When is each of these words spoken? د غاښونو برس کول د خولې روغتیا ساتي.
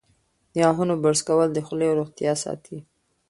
د 0.53 0.55
غاښونو 0.63 0.93
برس 1.03 1.21
کول 1.27 1.49
د 1.53 1.59
خولې 1.65 1.89
روغتیا 1.99 2.33
ساتي. 2.43 2.77